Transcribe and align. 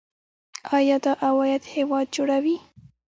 آیا 0.77 0.97
دا 1.05 1.13
عواید 1.27 1.63
هیواد 1.75 2.05
جوړوي؟ 2.15 2.57